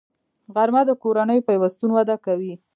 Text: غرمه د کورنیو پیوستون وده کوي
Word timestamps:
غرمه 0.53 0.81
د 0.87 0.91
کورنیو 1.03 1.45
پیوستون 1.47 1.89
وده 1.93 2.15
کوي 2.25 2.53